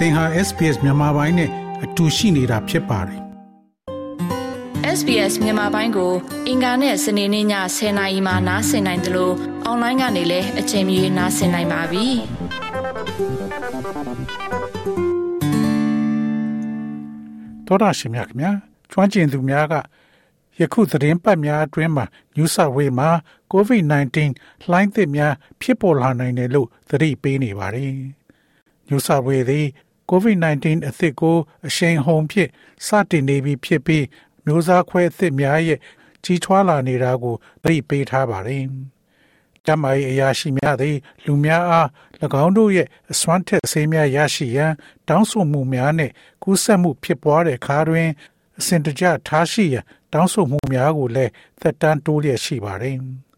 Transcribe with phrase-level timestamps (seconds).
[0.00, 1.50] သင်ဟာ SPS မြန်မာပိုင်းနဲ့
[1.84, 3.20] အတူရှိနေတာဖြစ်ပါတယ်
[4.98, 6.12] SBS မြန်မာပိုင်းကို
[6.48, 7.46] အင်ကာနဲ့စနေနေ့ည
[7.76, 9.34] 10:00နာရီမှနားဆင်နိုင်တယ်လို့
[9.64, 12.06] အွန်လိုင်းကနေလည်းအချိန်မီနားဆင်နိုင်ပါပြီ။
[17.66, 18.50] သောတာရှင်များခင်ဗျာ
[18.90, 19.74] ကျွမ်းကျင်သူများက
[20.60, 22.04] ယခုသတင်းပတ်များအတွင်းမှာ
[22.36, 23.08] New South Wales မှာ
[23.52, 24.16] COVID-19
[24.70, 27.92] လှိုင်းသစ်များဖြစ်ပေါ်လာနိုင်တယ်လို့သတိပေးနေပါတယ်။
[28.88, 29.66] New South Wales သည်
[30.10, 32.50] COVID-19 အသစ်ကိုအရှိန်ဟုန်ဖြင့်
[32.86, 34.04] စတင်နေပြီဖြစ်ပြီး
[34.44, 35.78] မျိုးစားခွဲအသစ်များရဲ့
[36.24, 38.64] ကြီးထွားလာနေတာကိုသတိပေးထားပါတယ်။
[39.66, 41.88] ကျမ၏အရာရှိများသည် လူများအား၎
[42.44, 44.72] င်းတို့ရဲ့အစွမ်းထက်ဆေးများရရှိရန်
[45.08, 48.08] တောင်းဆိုမှုများနှင့်ကူးစက်မှုဖြစ်ပွားတဲ့ခါတွင်
[48.58, 52.96] အစဉ်တကျထားရှိရန်တောင်းဆိုမှုများကိုလည်းသက်တမ်းတိုးလျက်ရှိပါတယ်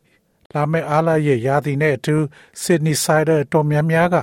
[0.53, 2.17] ။လာမယ့်အားလရဲ့ယာတီနဲ့အတူ
[2.63, 4.17] Sydney Sider တော်များများက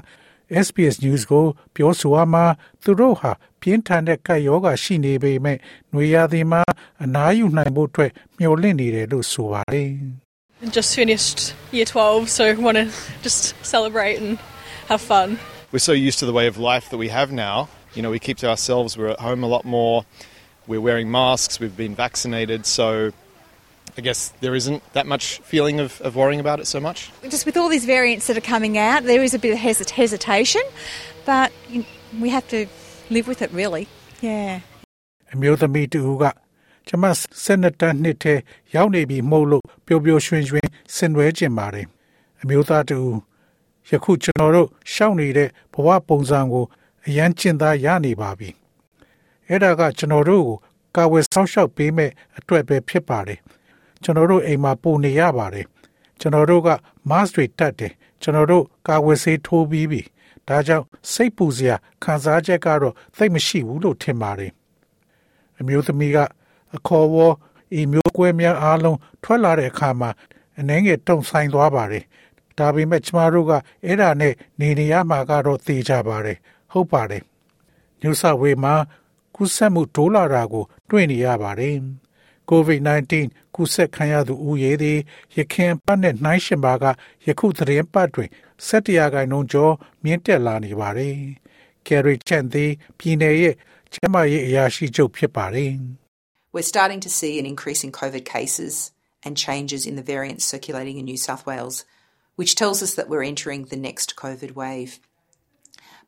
[0.64, 1.44] SBS News ကို
[1.76, 2.44] ပြောဆိုအမှာ
[2.82, 5.56] သူတို့ဟာပြင်းထန်တဲ့ကပ်ရောဂါရှိနေပေမဲ့
[5.90, 6.62] ຫນွေရာသီမှာ
[7.04, 9.90] အနားယူနိုင်ဖို့အတွက်မျှော်လင့်နေတယ်လို့ဆိုပါတယ်
[10.78, 11.38] Just finished
[11.76, 12.86] year 12, so want to
[13.26, 13.40] just
[13.74, 14.38] celebrate and
[14.90, 15.28] have fun.
[15.72, 17.68] We're so used to the way of life that we have now.
[17.94, 19.96] You know, we keep to ourselves, we're at home a lot more,
[20.66, 23.12] we're wearing masks, we've been vaccinated, so
[23.98, 26.98] I guess there isn't that much feeling of, of worrying about it so much.
[27.34, 29.90] Just with all these variants that are coming out, there is a bit of hesit-
[30.02, 30.64] hesitation,
[31.30, 31.86] but you-
[32.24, 32.60] we have to
[33.16, 33.84] live with it, really.
[34.28, 34.52] Yeah.
[35.34, 36.24] အမျိုးသမီးတူက
[36.88, 37.04] ကျမ
[37.44, 38.34] ဆက်နှစ်တန်းနှစ်ထဲ
[38.74, 41.86] ရောက်နေပြီမဟုတ်လို့ပျော်ပျော်ရွှင်ရွှင်ဆင်နွှဲကျင်ပါတယ်
[42.42, 42.98] အမျိုးသားတူ
[43.90, 46.64] ယခုကျွန်တော်တို့ရှောက်နေတဲ့ဘဝပုံစံကို
[47.06, 48.50] အရန်ကျင့်သားရနေပါပြီ
[49.48, 50.56] အဲ့ဒါကကျွန်တော်တို့ကို
[50.96, 53.40] ကာဝယ်ဆောက်ရှောက်ပေးမဲ့အတွက်ပဲဖြစ်ပါတယ်
[54.03, 55.65] ကျွန်တော်တို့အိမ်မှာပုံနေရပါတယ်
[56.19, 56.69] ကျွန်တော်တို့က
[57.09, 60.01] mask တွေတတ်တယ်ကျွန်တော်တို့ကာဝယ်ဆေးထိုးပြီးပြီ
[60.47, 64.51] ဒါကြောင့်စိတ်ပူစရာခံစားချက်ကတော့သိပ်မရှိဘူးလို့ထင်ပါတယ်
[65.59, 66.17] အမျိုးသမီးက
[66.75, 67.35] အခေါ်ဝေါ်
[67.79, 70.09] ဤမျိုးကွဲများအားလုံးထွက်လာတဲ့အခါမှာ
[70.59, 72.03] အနှဲငယ်တုံဆိုင်သွားပါတယ်
[72.57, 73.51] ဒါပေမဲ့ကျမတို့က
[73.85, 76.37] အဲ့ဒါနဲ့နေနေရမှာကတော့သိကြပါတယ်
[76.71, 77.23] ဟုတ်ပါတယ်
[78.01, 78.73] ညူဆဝေမှာ
[79.35, 81.75] ကူးစက်မှုဒိုးလာတာကို တွေ့နေရပါတယ်
[82.50, 83.12] COVID-19
[83.54, 84.98] ကူးစက်ခံရသူဦးရေသည်
[85.36, 86.84] ရခင်ပတ်နဲ့နှိုင်းရှင်ပါက
[87.26, 88.30] ယခုသတင်းပတ်တွင်
[88.66, 89.74] 17ရာခိုင်နှုန်းကျော်
[90.04, 91.16] မြင့်တက်လာနေပါတယ်။
[91.86, 93.54] ကယ်ရီချန်သည်ပြည်내ရဲ့
[93.94, 95.72] ကျန်းမာရေးအရာရှိချုပ်ဖြစ်ပါတယ်။
[96.54, 98.74] We're starting to see an increase in COVID cases
[99.24, 101.84] and changes in the variants circulating in New South Wales,
[102.36, 104.92] which tells us that we're entering the next COVID wave.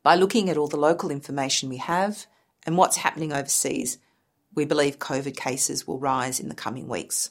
[0.06, 2.26] By looking at all the local information we have
[2.64, 3.98] and what's happening overseas,
[4.54, 7.30] we believe COVID cases will rise in the coming weeks.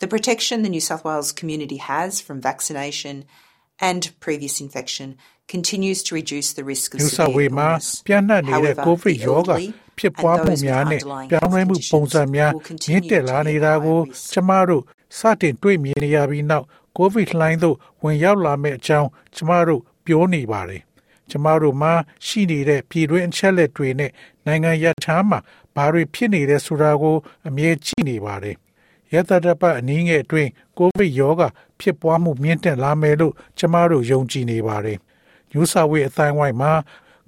[0.00, 3.24] The protection the New South Wales community has from vaccination
[3.80, 5.16] and previous infection
[5.48, 7.86] continues to reduce the risk of New South severe Wales မှာ illness.
[8.06, 9.66] ပြန့်နှံ့နေတဲ့ However, COVID the ရောဂါ elderly
[9.98, 13.10] ဖြစ်ပွား and မှု those with များနဲ့ underlying ပြောင်းလဲ health မှုပုံစံ conditions များ will မြင့် continue
[13.10, 14.32] တက် to လာ be နေ at တာကို higher risk.
[14.32, 14.82] ကျမတို့
[15.18, 16.64] စတင်တွေ့မြင်နေရပြီးနောက်
[16.98, 20.82] COVID လှိုင်းသို့ဝင်ရောက်လာမယ့်အကြောင်းကျမတို့ပြောနေပါတယ်
[21.31, 21.93] ကျမတို့မှာ
[22.25, 24.11] ရှိနေတဲ့ပြည်တွင်းအချက်လက်တွေနဲ့
[24.45, 25.39] နိုင်ငံရခြားမှာ
[25.75, 27.15] ဘာတွေဖြစ်နေလဲဆိုတာကို
[27.47, 28.55] အမြဲကြည့်နေပါတယ်
[29.13, 31.47] ရတတပအနည်းငယ်အတွင်းကိုဗစ်ရောဂါ
[31.79, 34.97] ဖြစ်ပွားမှုမြင့်တက်လာမယ်လို့ကျမတို့ယုံကြည်နေပါတယ်
[35.51, 36.73] ညူဆာဝေးအတိုင်းဝိုင်းမှာ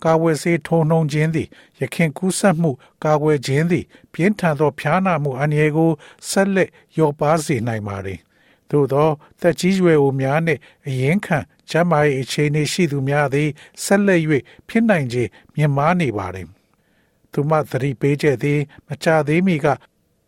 [0.04, 1.48] ကာဝယ်ဆေးထုံနှုံခြင်းသည်
[1.80, 2.72] ရခင်ကူးစက်မှု
[3.04, 5.92] ကာကွယ်ခြင်းသည် ပြင်းထန်သောဖျားနာမှုအန္တရာယ်ကို
[6.30, 8.20] ဆက်လက်ရောပါစေနိုင်ပါတယ်။
[8.70, 9.10] သို့သော
[9.42, 11.38] သက်ကြီးရွယ်အိုများနှင့်အရင်ခံ
[11.70, 13.50] ကျန်းမာရေးအခြေအနေရှိသူများသည်
[13.84, 14.22] ဆက်လက်၍
[14.68, 16.48] ဖြစ်နိုင်ခြင်းမြင်မာနေပါတယ်။
[17.32, 19.68] သူမသတိပေးချက်သည်မကြသေးမီက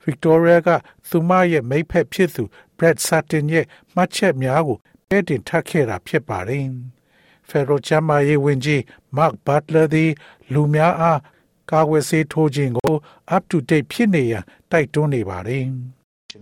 [0.04, 0.70] Victoria က
[1.10, 2.44] သူမရဲ့မိတ်ဖက်ဖြစ်သူ
[2.78, 4.78] Brad Sutton ရဲ့မှတ်ချက်များကို
[5.10, 6.66] ပဲ့တင်ထပ်ခဲ့တာဖြစ်ပါတယ်။
[7.50, 8.82] Federal ကျန်းမာရေးဝန်ကြီး
[9.18, 10.12] Mark Butler သည်
[10.54, 11.20] လူများအား
[11.72, 12.96] ကာကွယ်ဆေးထိုးခြင်းကို
[13.36, 15.66] up to date ဖြစ်နေရန်တိုက်တွန်းနေပါတယ်။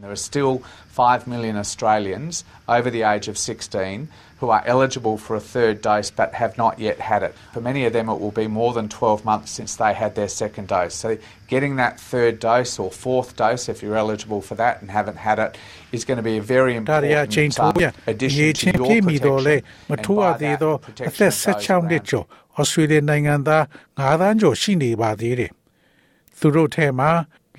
[0.02, 0.54] There are still
[0.90, 4.08] 5 million Australians over the age of 16
[4.43, 7.35] who are eligible for a third dose but have not yet had it.
[7.53, 10.29] For many of them, it will be more than 12 months since they had their
[10.29, 10.95] second dose.
[10.95, 11.19] So,
[11.49, 15.39] getting that third dose or fourth dose, if you're eligible for that and haven't had
[15.41, 15.59] it,
[15.91, 18.75] is going to be a very ဒါရီယာ important ချိန်ထိုး um, ရအ addition ရေး to ချင်း
[18.79, 19.91] your ပြည့်မီတော့လေ protection.
[19.91, 23.63] မ And ထိုးရ by သေး that, သောအ protection သက် of those 16နှစ် around ကျော်ဩစတြေးလျနိုင်ငံသား
[23.99, 25.51] 9သန်းကျော်ရှိနေပါသေးတယ်။
[26.39, 27.11] သူတို့ထဲမှာ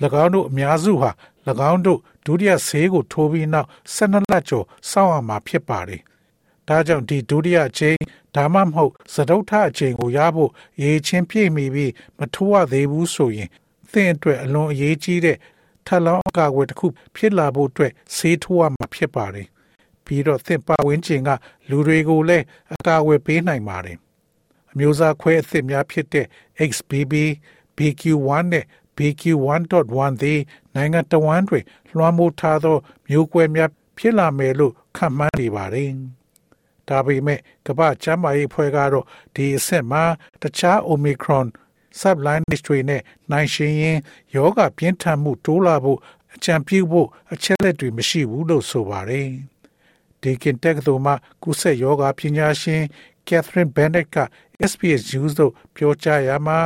[0.22, 1.10] ၎င်းတို့အများစုဟာ၎
[1.70, 6.00] င်းတို့ဒုတိယဆေးကိုထိုးပြီးနောက်12လကျော်စောင့်ရမှာဖြစ်ပါတယ်။
[6.67, 7.97] ဒါကြောင့်ဒီဒုတိယအချိန်
[8.35, 10.51] ဒါမှမဟုတ်သဒုဋ္ဌအချိန်ကိုရဖို့
[10.81, 13.49] ရေးချင်းပြည့်မီပြီးမထိုးရသေးဘူးဆိုရင်
[13.91, 15.37] သင်အတွက်အလွန်အရေးကြီးတဲ့
[15.87, 19.47] ထပ်လောင်းအကာအကွယ်တစ်ခုဖြစ်လာဖို့အတွက်ဆေးထိုးရမှာဖြစ်ပါတယ်။
[20.05, 21.29] ပြီးတော့သင်ပါဝင်ခြင်းက
[21.69, 23.97] လူတွေကိုလည်းအကာအကွယ်ပေးနိုင်ပါတယ်။
[24.71, 26.25] အမျိုးအစားခွဲအသစ်များဖြစ်တဲ့
[26.69, 27.13] XBB
[27.77, 28.65] BQ1 နဲ့
[28.97, 30.39] BQ1.1 သည်
[30.75, 31.63] နိုင်ငံတော်ဝန်တွင်
[31.95, 32.77] လွှမ်းမိုးထားသော
[33.09, 35.89] မျိုးကွဲများဖြစ်လာမယ်လို့ခန့်မှန်းနေပါတယ်။
[36.89, 39.05] ဒါပေမဲ့ကမ္ဘာ့ကျန်းမာရေးအဖွဲ့ကတော့
[39.35, 40.03] ဒီအဆင့်မှာ
[40.41, 41.47] တခြား Omicron
[41.99, 43.01] sublineage တွေနဲ့
[43.31, 43.99] နိုင်ရှင်ရင်
[44.35, 45.99] ယောဂပြင်းထန်မှုတိုးလာဖို့
[46.35, 49.29] အကြံပြုဖို့အချက်လက်တွေမရှိဘူးလို့ဆိုပါတယ်။
[50.21, 52.83] ဒီကင်တက်ကတော်မှာကုဆက်ယောဂပညာရှင်
[53.27, 54.17] Catherine Bennett က
[54.69, 56.59] SPS News တို့ပြောကြားရမှာ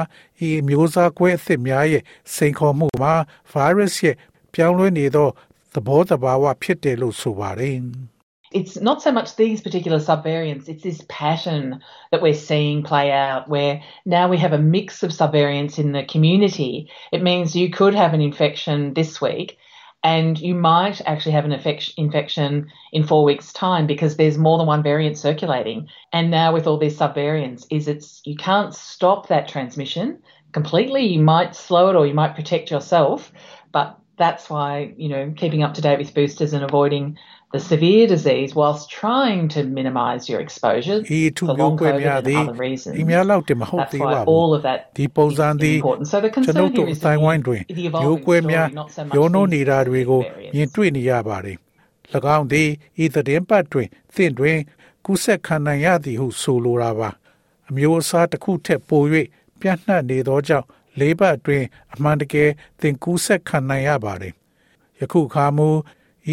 [0.47, 3.13] ဤမျိုးစားကွဲအသစ်များရဲ့စိန်ခေါ်မှုမှာ
[3.53, 4.15] virus ရဲ့
[4.53, 5.29] ပြောင်းလဲနေသော
[5.73, 7.77] သဘောတဘာဝဖြစ်တယ်လို့ဆိုပါတယ်။
[8.51, 11.81] it's not so much these particular subvariants, it's this pattern
[12.11, 16.03] that we're seeing play out where now we have a mix of subvariants in the
[16.03, 16.89] community.
[17.11, 19.57] It means you could have an infection this week
[20.03, 24.67] and you might actually have an infection in four weeks' time because there's more than
[24.67, 25.87] one variant circulating.
[26.13, 30.19] And now with all these subvariants, is it's you can't stop that transmission
[30.53, 31.05] completely.
[31.05, 33.31] You might slow it or you might protect yourself,
[33.73, 37.17] but that's why you know keeping up to date with boosters and avoiding
[37.51, 42.95] the severe disease whilst trying to minimize your exposure for long COVID and other reasons.
[42.95, 46.07] That's why all of that ဒီပုံစံသည် important.
[46.11, 48.67] So the ကျွန် concern ုပ်တို့ here အ is တိုင်းဝိုင်း the, တွင် the ရိုး evolving ကွဲများ
[48.67, 50.53] story, not so much ရောနှိုး these နေတာတွေကို variants.
[50.53, 51.57] မြင်တွေ့နေရပါတယ်။၎
[52.37, 52.69] င်းသည်
[53.03, 54.57] ဤသတင်းပတ်တွင်သင်တွင်
[55.05, 57.09] ကူးဆက်ခံနိုင်ရသည်ဟုဆိုလိုတာပါ။
[57.69, 59.01] အမျိုးအစားတစ်ခုထက်ပို၍
[59.59, 60.67] ပြန့်နှံ့နေသောကြောင့်
[60.99, 61.63] လေးပတ်တွင်
[61.93, 62.49] အမှန်တကယ်
[62.81, 64.33] သင်ကူးဆက်ခံနိုင်ရပါတယ်။
[64.99, 65.69] ယခုခါမူ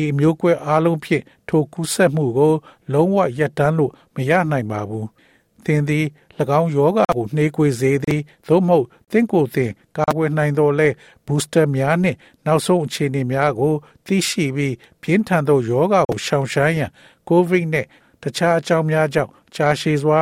[0.00, 2.52] ဤအမျိုးကွဲအားလုံးဖြင့်ထိုကူးဆက်မှုကို
[2.92, 5.06] လုံးဝရပ်တန်းလို့မရနိုင်ပါဘူး။
[5.64, 6.04] သင်သည်၎
[6.60, 10.88] င်းယောဂကိုနှေးကွေစေသည်သို့မဟုတ်သင်ကိုယ်သင်ကာကွယ်နိုင်တော်လဲ
[11.26, 13.74] booster များနှင့်နောက်ဆုံးအခြေအနေများကို
[14.06, 16.90] သိရှိပြီးပြင်းထန်သောယောဂကိုရှောင်ရှားရန်
[17.28, 17.88] COVID နှင့်
[18.22, 20.18] တခြားအကြောင်းများကြောင့်ကြာရှည်စွာ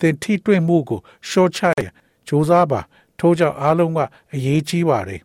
[0.00, 1.92] သင်ထိတွေ့မှုကိုရှော့ချရန်
[2.28, 2.80] ကြိုးစားပါ
[3.18, 4.00] ထို့ကြောင့်အားလုံးက
[4.34, 5.20] အရေးကြီးပါတယ်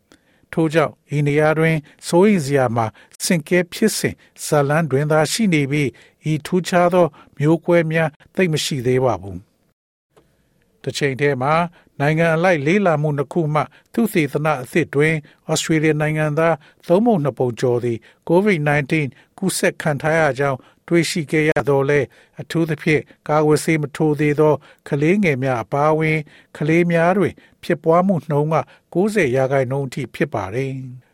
[0.53, 1.75] ထို့ကြောင့်ဤနေရာတွင်
[2.07, 2.85] စိုးရိမ်စရာမှာ
[3.23, 4.15] စင်ကဲဖြစ်စဉ်
[4.45, 5.89] ဇလန်းတွင်သာရှိနေပြီး
[6.31, 7.07] ဤထူးခြားသော
[7.39, 9.39] မျိုးကွဲများသိမရှိသေးပါဘူး
[10.83, 11.53] တစ်ချိန်တည်းမှာ
[11.99, 13.61] နိုင်ငံအလိုက်လေးလာမှုနှစ်ခုမှ
[13.93, 15.13] သူသေသနအသစ်တွင်
[15.51, 16.55] ဩစတြေးလျနိုင်ငံသား
[16.87, 17.97] သုံးပုံနှစ်ပုံကျော်သည်
[18.29, 18.93] COVID-19
[19.37, 21.99] ကူးစက်ခံထားရကြောင်းတွေ့ရှိခဲ့ရတော့လဲ
[22.41, 24.53] အထူးသဖြင့်ကာဝယ်ဆေးမထိုးသေးသော
[24.87, 26.19] ကလေးငယ်များအပါအဝင်
[26.57, 27.33] ကလေးများတွင်
[27.63, 28.57] ဖြစ်ပွားမှုနှုန်းက
[28.93, 30.73] 90ရာခိုင်နှုန်းအထိဖြစ်ပါတယ်။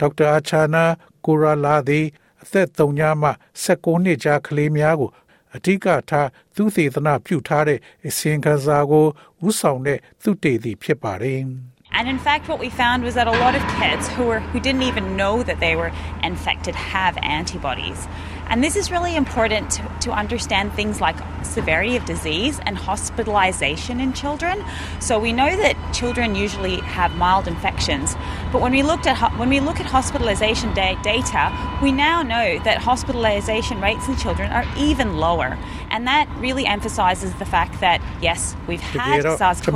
[0.00, 0.84] ဒေါက်တာအာချာနာ
[1.26, 2.06] ကိုရာလာသည်
[2.42, 3.30] အသက်3ညမှ
[3.64, 5.10] 16နှစ်ကြားကလေးများကို
[5.56, 9.06] အဓိကထားသူသေသနာပြုထားတဲ့အစီရင်ခံစာကို
[9.46, 11.42] ဥဆောင်တဲ့သူတေသီဖြစ်ပါတယ်။
[11.98, 14.58] And in fact, what we found was that a lot of kids who were who
[14.66, 15.92] didn't even know that they were
[16.30, 18.00] infected have antibodies.
[18.47, 23.99] And this is really important to, to understand things like severity of disease and hospitalization
[23.99, 24.63] in children.
[24.99, 28.15] So we know that children usually have mild infections,
[28.51, 31.51] but when we looked at when we look at hospitalization da- data,
[31.81, 35.57] we now know that hospitalization rates in children are even lower,
[35.89, 39.73] and that really emphasizes the fact that yes, we've had SARS-CoV-2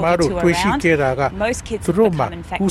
[0.66, 0.82] around.
[1.34, 2.62] Most kids become infected.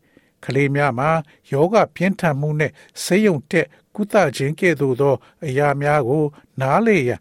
[0.45, 1.09] ကလေးများမှာ
[1.51, 2.71] ယောဂပြင်းထန်မှုနဲ့
[3.03, 6.23] ဆေးရုံတက်ကုသခြင်းကဲ့သို့သော အရာများကို
[6.61, 7.19] နားလေရန်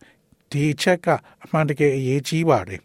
[0.51, 1.07] ဒီအချက်က
[1.45, 2.81] အမှန်တကယ်အရေးကြီးပါတယ်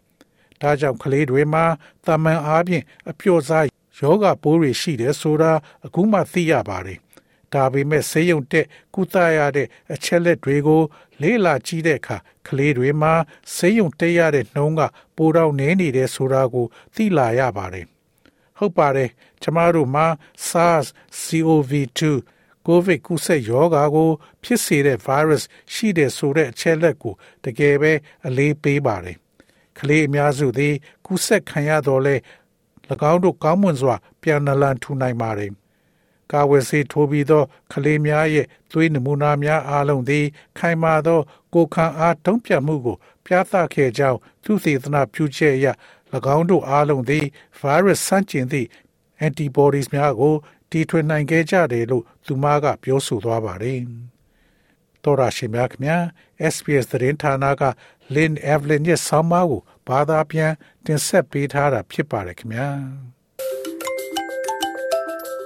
[0.60, 1.64] ဒါကြောင့်ကလေးတွေမှာ
[2.06, 3.66] တာမန်အားဖြင့်အပျော့စား
[4.00, 5.52] ယောဂပိုးတွေရှိတယ်ဆိုတာ
[5.86, 6.98] အခုမှသိရပါတယ်
[7.52, 10.82] ဒါပေမဲ့ဆေးရုံတက်ကုသရတဲ့အချက်လက်တွေကို
[11.22, 12.16] လေ့လာကြည့်တဲ့အခါ
[12.48, 13.14] ကလေးတွေမှာ
[13.54, 14.82] ဆေးရုံတက်ရတဲ့နှုန်းက
[15.16, 17.86] ပိုတော့နည်းနေတယ်ဆိုတာကိုသိလာရပါတယ်။
[18.58, 19.10] ဟုတ်ပါတယ်
[19.42, 20.06] ကျမတို့မှာ
[20.48, 20.86] SARS
[21.22, 22.00] CoV-2
[22.66, 24.10] ကိုဗစ်ကူးစက်ရောဂါကို
[24.42, 25.42] ဖြစ်စေတဲ့ virus
[25.72, 27.92] ရှိတယ်ဆိုတဲ့အချက်လက်ကိုတကယ်ပဲ
[28.26, 29.16] အလေးပေးပါတယ်။
[29.78, 30.74] ကလေးအများစုသည်
[31.06, 32.16] ကူးစက်ခံရတော့လဲ၎
[33.12, 35.52] င်းတို့ကောင်းမွန်စွာပြန်နလန်ထူနိုင်ပါတယ်။
[36.32, 40.26] ကာဝယ်ဆေးထိုးပြီးသောကလေးများရဲ့သွေးနမူနာများအားလုံးသည်
[40.58, 41.20] ခိုင်မာသော
[41.54, 45.66] ကိုယ်ခံအားတုံ့ပြန်မှုကို ပြသခဲ့ကြောင်းသူသေသနာပြုချက်အရ၎
[46.36, 47.24] င်းတို့အားလုံးသည်
[47.60, 48.68] virus ဆန့်ကျင်သည့်
[49.26, 50.34] antibodies များကို
[50.70, 53.80] တီထွင်နိုင်ခဲ့ကြတယ်လို့သူမကပြောဆိုသွားပါတယ်။
[55.02, 56.02] တော်ရရှိမြခင်
[56.52, 57.62] SPS သတင်းဌာနက
[58.14, 60.52] Lynn Evelyn ရဲ့ဆောင်းပါးကိုဘာသာပြန်
[60.84, 62.68] တင်ဆက်ပေးထားတာဖြစ်ပါတယ်ခင်ဗျာ။